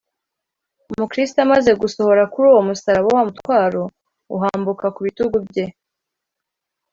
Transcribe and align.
Mukristo 0.99 1.37
amaze 1.45 1.71
gusohora 1.81 2.23
kuri 2.31 2.45
uwo 2.51 2.61
musaraba, 2.67 3.07
wa 3.15 3.23
mutwaro 3.27 3.83
uhambuka 4.35 4.85
ku 4.95 4.99
bitugu 5.05 5.35
bye 5.47 5.65